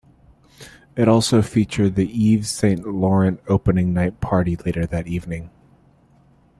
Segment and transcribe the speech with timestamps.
[0.95, 5.51] It also featured the Yves Saint Laurent Opening Night Party later that evening.